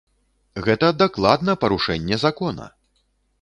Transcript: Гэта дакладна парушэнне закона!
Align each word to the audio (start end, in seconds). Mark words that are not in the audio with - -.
Гэта 0.67 0.89
дакладна 1.01 1.55
парушэнне 1.65 2.19
закона! 2.25 2.65